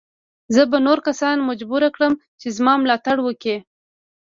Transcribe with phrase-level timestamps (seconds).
[0.53, 3.57] زه به نور کسان مجبور کړم چې زما ملاتړ وکړي.